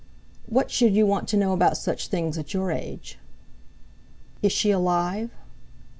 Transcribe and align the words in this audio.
"What 0.47 0.71
should 0.71 0.95
you 0.95 1.05
want 1.05 1.27
to 1.27 1.37
know 1.37 1.53
about 1.53 1.77
such 1.77 2.07
things, 2.07 2.35
at 2.35 2.55
your 2.55 2.71
age?" 2.71 3.19
"Is 4.41 4.51
she 4.51 4.71
alive?" 4.71 5.29